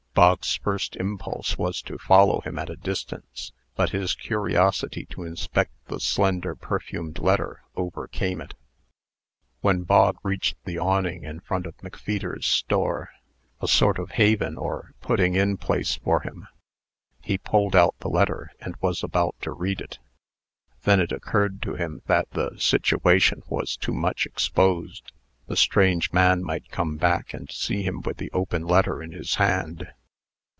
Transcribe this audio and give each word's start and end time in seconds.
Bog's 0.13 0.55
first 0.57 0.97
impulse 0.97 1.57
was 1.57 1.81
to 1.83 1.97
follow 1.97 2.41
him 2.41 2.59
at 2.59 2.69
a 2.69 2.75
distance; 2.75 3.53
but 3.77 3.91
his 3.91 4.13
curiosity 4.13 5.05
to 5.05 5.23
inspect 5.23 5.71
the 5.85 6.01
slender, 6.01 6.53
perfumed 6.53 7.17
letter, 7.19 7.61
overcame 7.77 8.41
it. 8.41 8.53
When 9.61 9.83
Bog 9.83 10.17
reached 10.21 10.57
the 10.65 10.77
awning 10.77 11.23
in 11.23 11.39
front 11.39 11.65
of 11.65 11.77
McFeeter's 11.77 12.45
store 12.45 13.11
a 13.61 13.69
sort 13.69 13.97
of 13.97 14.11
haven 14.11 14.57
or 14.57 14.91
putting 14.99 15.35
in 15.35 15.55
place 15.55 15.95
for 15.95 16.19
him 16.19 16.45
he 17.21 17.37
pulled 17.37 17.73
out 17.75 17.95
the 17.99 18.09
letter, 18.09 18.51
and 18.59 18.75
was 18.81 19.05
about 19.05 19.37
to 19.43 19.53
read 19.53 19.79
it. 19.79 19.97
Then 20.83 20.99
it 20.99 21.13
occurred 21.13 21.61
to 21.61 21.75
him 21.75 22.01
that 22.07 22.29
the 22.31 22.57
situation 22.57 23.43
was 23.47 23.77
too 23.77 23.93
much 23.93 24.25
exposed. 24.25 25.13
The 25.47 25.55
strange 25.55 26.11
man 26.11 26.43
might 26.43 26.67
come 26.69 26.97
back, 26.97 27.33
and 27.33 27.49
see 27.49 27.83
him 27.83 28.01
with 28.01 28.17
the 28.17 28.29
open 28.33 28.63
letter 28.63 29.01
in 29.01 29.13
his 29.13 29.35
hand. 29.35 29.87